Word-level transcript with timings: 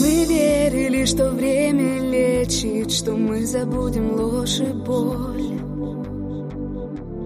Мы 0.00 0.24
верили, 0.24 1.04
что 1.04 1.30
время 1.30 2.00
лечит, 2.00 2.90
что 2.90 3.12
мы 3.12 3.46
забудем 3.46 4.12
ложь 4.12 4.60
и 4.60 4.72
боль. 4.72 5.60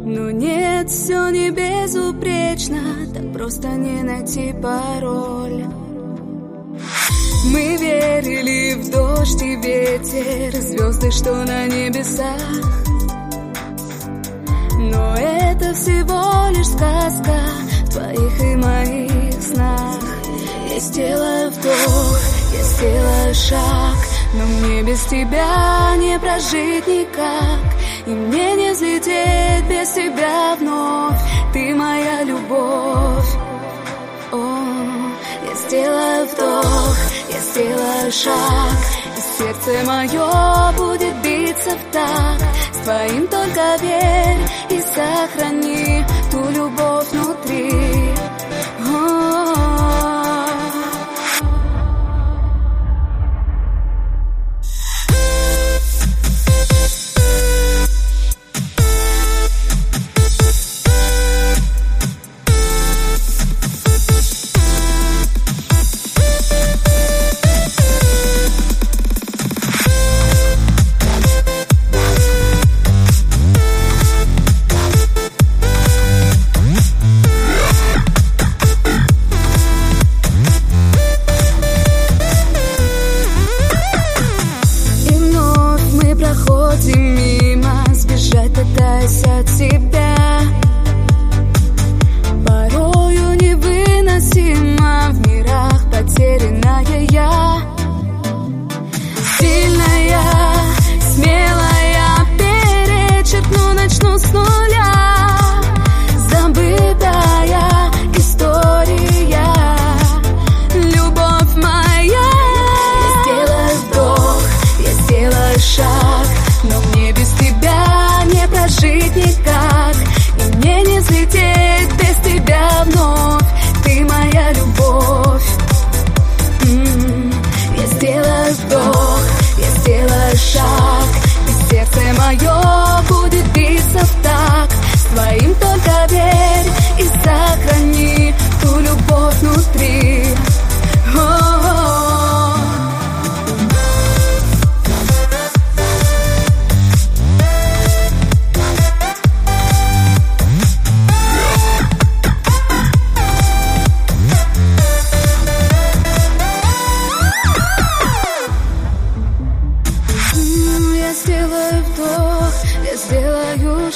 Но 0.05 0.31
нет, 0.31 0.91
все 0.91 1.31
не 1.31 1.51
безупречно, 1.51 2.81
так 3.15 3.33
просто 3.33 3.69
не 3.69 4.03
найти 4.03 4.55
пароль. 4.55 5.65
Мы 7.53 7.77
верили 7.77 8.75
в 8.75 8.91
дождь 8.91 9.43
и 9.43 9.57
ветер, 9.57 10.61
звезды, 10.61 11.11
что 11.11 11.33
на 11.45 11.67
небесах. 11.67 12.41
Но 14.79 15.15
это 15.17 15.75
всего 15.75 16.51
лишь 16.51 16.69
сказка 16.69 17.39
в 17.85 17.91
твоих 17.91 18.41
и 18.41 18.57
моих 18.57 19.43
снах. 19.43 20.01
Я 20.71 20.81
сделаю 20.81 21.51
вдох, 21.51 22.38
я 22.53 22.63
сделаю 22.63 23.35
шаг, 23.35 23.97
но 24.35 24.45
мне 24.45 24.83
без 24.83 25.05
тебя 25.05 25.97
не 25.97 26.19
прожить 26.19 26.87
никак. 26.87 27.79
И 28.07 28.11
мне 28.11 28.55
не 28.55 28.73
взлететь 28.73 29.65
без 29.69 29.89
тебя 29.91 30.57
вновь, 30.59 31.21
ты 31.53 31.75
моя 31.75 32.23
любовь. 32.25 33.31
О, 34.33 34.39
я 35.47 35.55
сделаю 35.55 36.27
вдох, 36.27 36.97
я 37.31 37.41
сделаю 37.41 38.13
шаг, 38.13 38.79
и 39.17 39.39
сердце 39.39 39.87
мое 39.87 40.73
будет 40.77 41.15
биться 41.23 41.71
в 41.71 41.93
так. 41.93 42.39
С 42.73 42.79
твоим 42.79 43.27
только 43.29 43.77
верь 43.83 44.49
и 44.71 44.81
сохрани 44.81 46.05
ту 46.31 46.51
любовь 46.51 47.11
внутри. 47.13 47.38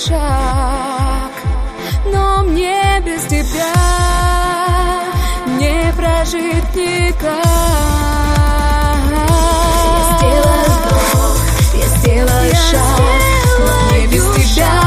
Шаг 0.08 1.32
Но 2.12 2.42
мне 2.42 3.00
без 3.04 3.22
тебя 3.24 3.74
не 5.58 5.92
прожить 5.96 6.74
никак. 6.74 7.30
Я 9.10 10.18
сделаю 10.18 10.64
вдох, 10.64 11.38
я 11.74 11.86
сделаю 11.98 12.54
шаг 12.54 13.22
Но 13.60 13.96
мне 13.96 14.06
без 14.06 14.24
тебя 14.34 14.81